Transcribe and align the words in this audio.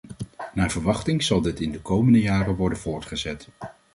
Naar 0.53 0.71
verwachting 0.71 1.23
zal 1.23 1.41
dit 1.41 1.59
in 1.59 1.71
de 1.71 1.81
komende 1.81 2.21
jaren 2.21 2.55
worden 2.55 2.77
voortgezet. 2.79 3.47